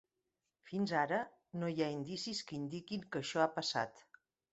[0.69, 1.19] Fins ara
[1.63, 4.03] no hi ha indicis que indiquin que això ha passat.